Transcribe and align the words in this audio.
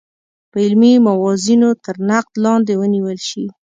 په 0.51 0.57
علمي 0.65 0.93
موازینو 1.07 1.69
تر 1.83 1.95
نقد 2.09 2.33
لاندې 2.43 2.73
ونیول 2.77 3.19
شي. 3.29 3.45